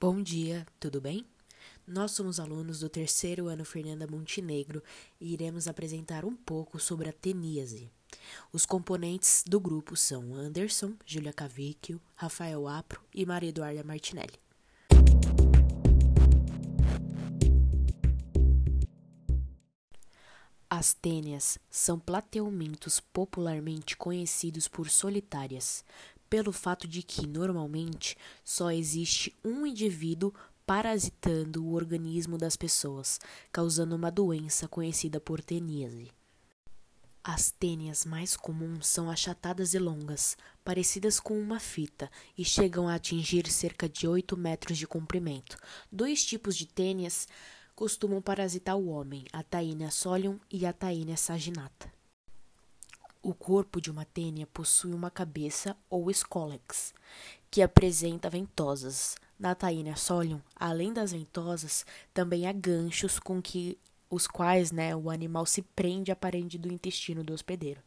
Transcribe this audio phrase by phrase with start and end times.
[0.00, 1.26] Bom dia, tudo bem?
[1.84, 4.80] Nós somos alunos do terceiro ano Fernanda Montenegro
[5.20, 7.90] e iremos apresentar um pouco sobre a teníase.
[8.52, 14.38] Os componentes do grupo são Anderson, Julia Cavicchio, Rafael Apro e Maria Eduarda Martinelli.
[20.70, 25.82] As tênias são plateumintos popularmente conhecidos por solitárias,
[26.28, 30.32] pelo fato de que, normalmente, só existe um indivíduo
[30.66, 33.18] parasitando o organismo das pessoas,
[33.50, 36.10] causando uma doença conhecida por teníase.
[37.24, 42.94] As tênias mais comuns são achatadas e longas, parecidas com uma fita, e chegam a
[42.94, 45.56] atingir cerca de 8 metros de comprimento.
[45.90, 47.26] Dois tipos de tênias
[47.74, 51.97] costumam parasitar o homem, a Taenia solium e a Taenia saginata.
[53.28, 56.94] O corpo de uma tênia possui uma cabeça ou escólex,
[57.50, 59.16] que apresenta ventosas.
[59.38, 65.10] Na Taenia solium, além das ventosas, também há ganchos com que os quais né, o
[65.10, 67.82] animal se prende à parede do intestino do hospedeiro.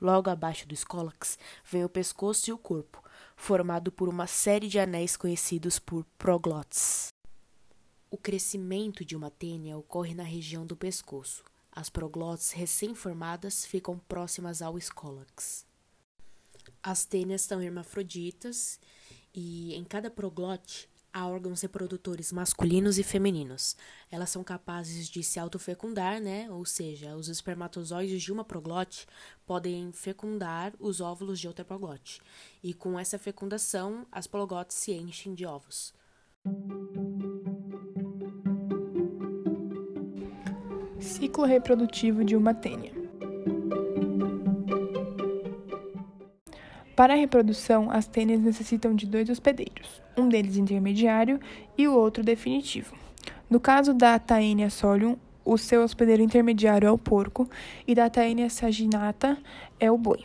[0.00, 3.02] Logo abaixo do escólex vem o pescoço e o corpo,
[3.34, 7.08] formado por uma série de anéis conhecidos por proglotes.
[8.12, 11.42] O crescimento de uma tênia ocorre na região do pescoço,
[11.74, 15.66] as proglotes recém-formadas ficam próximas ao escólax.
[16.82, 18.78] As tênias são hermafroditas
[19.34, 23.76] e em cada proglote há órgãos reprodutores masculinos e femininos.
[24.10, 26.50] Elas são capazes de se autofecundar, né?
[26.50, 29.06] Ou seja, os espermatozoides de uma proglote
[29.44, 32.20] podem fecundar os óvulos de outra proglote.
[32.62, 35.92] E com essa fecundação, as proglotes se enchem de ovos.
[41.04, 42.90] Ciclo reprodutivo de uma tênia.
[46.96, 51.38] Para a reprodução, as tênias necessitam de dois hospedeiros, um deles intermediário
[51.76, 52.96] e o outro definitivo.
[53.50, 57.50] No caso da Taenia solium, o seu hospedeiro intermediário é o porco
[57.86, 59.36] e da Taenia saginata
[59.78, 60.24] é o boi,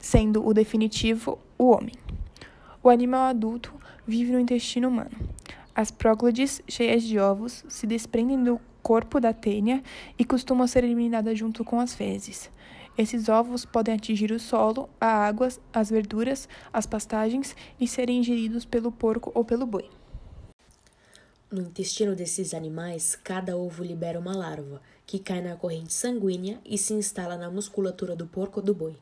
[0.00, 1.94] sendo o definitivo o homem.
[2.82, 3.72] O animal adulto
[4.04, 5.12] vive no intestino humano.
[5.74, 9.82] As próclides, cheias de ovos, se desprendem do corpo da tênia
[10.16, 12.50] e costumam ser eliminadas junto com as fezes.
[12.96, 18.64] Esses ovos podem atingir o solo, a água, as verduras, as pastagens e serem ingeridos
[18.64, 19.90] pelo porco ou pelo boi.
[21.50, 26.78] No intestino desses animais, cada ovo libera uma larva, que cai na corrente sanguínea e
[26.78, 28.96] se instala na musculatura do porco ou do boi,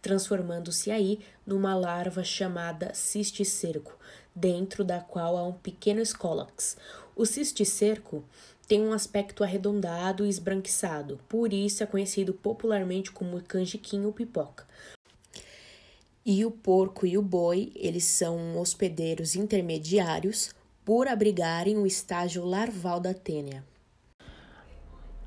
[0.00, 3.98] transformando-se aí numa larva chamada cisticerco,
[4.38, 6.76] dentro da qual há um pequeno escólax.
[7.14, 8.24] O cisticerco
[8.66, 14.66] tem um aspecto arredondado e esbranquiçado, por isso é conhecido popularmente como canjiquinho ou pipoca.
[16.24, 20.50] E o porco e o boi, eles são hospedeiros intermediários
[20.84, 23.64] por abrigarem o estágio larval da tênia.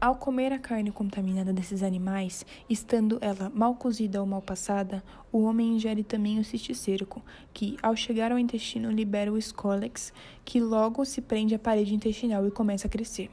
[0.01, 5.43] Ao comer a carne contaminada desses animais, estando ela mal cozida ou mal passada, o
[5.43, 7.21] homem ingere também o cisticerco,
[7.53, 10.11] que, ao chegar ao intestino, libera o escólex,
[10.43, 13.29] que logo se prende à parede intestinal e começa a crescer.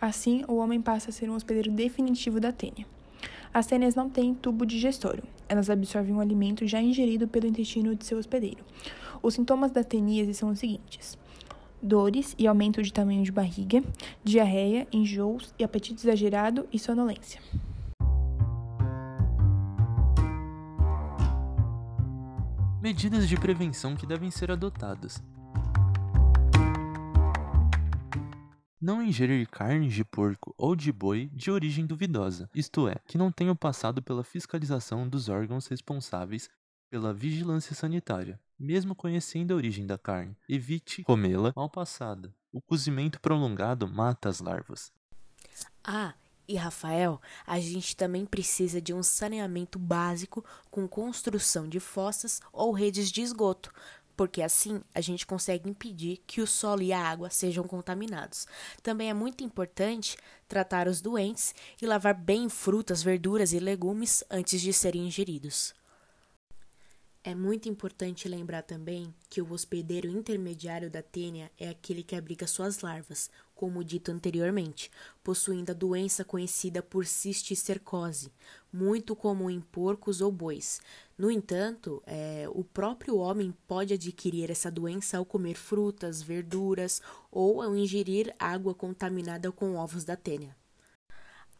[0.00, 2.84] Assim, o homem passa a ser um hospedeiro definitivo da tênia.
[3.54, 5.22] As tênias não têm tubo digestório.
[5.48, 8.64] Elas absorvem o alimento já ingerido pelo intestino de seu hospedeiro.
[9.22, 11.16] Os sintomas da teníase são os seguintes:
[11.82, 13.82] dores e aumento de tamanho de barriga,
[14.22, 17.40] diarreia, enjoos e apetite exagerado e sonolência.
[22.80, 25.22] Medidas de prevenção que devem ser adotadas.
[28.80, 33.30] Não ingerir carnes de porco ou de boi de origem duvidosa, isto é, que não
[33.30, 36.50] tenham passado pela fiscalização dos órgãos responsáveis
[36.90, 38.40] pela vigilância sanitária.
[38.62, 42.32] Mesmo conhecendo a origem da carne, evite comê-la mal passada.
[42.52, 44.92] O cozimento prolongado mata as larvas.
[45.82, 46.14] Ah,
[46.46, 52.70] e Rafael, a gente também precisa de um saneamento básico com construção de fossas ou
[52.70, 53.72] redes de esgoto,
[54.16, 58.46] porque assim a gente consegue impedir que o solo e a água sejam contaminados.
[58.80, 60.16] Também é muito importante
[60.46, 65.74] tratar os doentes e lavar bem frutas, verduras e legumes antes de serem ingeridos.
[67.24, 72.48] É muito importante lembrar também que o hospedeiro intermediário da tênia é aquele que abriga
[72.48, 74.90] suas larvas, como dito anteriormente,
[75.22, 78.32] possuindo a doença conhecida por cisticercose,
[78.72, 80.80] muito comum em porcos ou bois.
[81.16, 87.62] No entanto, é, o próprio homem pode adquirir essa doença ao comer frutas, verduras ou
[87.62, 90.56] ao ingerir água contaminada com ovos da tênia.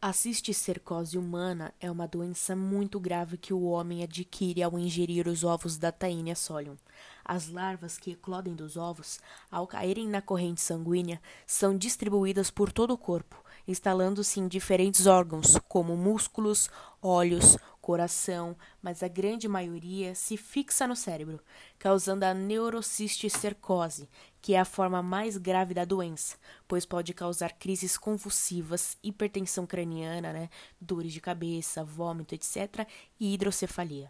[0.05, 5.45] A cisticercose humana é uma doença muito grave que o homem adquire ao ingerir os
[5.45, 6.75] ovos da Taenia solium.
[7.23, 12.91] As larvas que eclodem dos ovos, ao caírem na corrente sanguínea, são distribuídas por todo
[12.91, 16.69] o corpo, instalando-se em diferentes órgãos, como músculos,
[17.01, 21.41] olhos, coração, mas a grande maioria se fixa no cérebro,
[21.77, 24.09] causando a neurocisticercose,
[24.41, 26.37] que é a forma mais grave da doença,
[26.67, 30.49] pois pode causar crises convulsivas, hipertensão craniana, né,
[30.79, 32.87] dores de cabeça, vômito, etc.,
[33.19, 34.09] e hidrocefalia.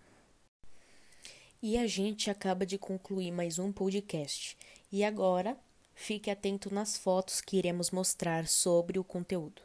[1.62, 4.58] E a gente acaba de concluir mais um podcast.
[4.92, 5.58] E agora,
[5.96, 9.62] fique atento nas fotos que iremos mostrar sobre o conteúdo.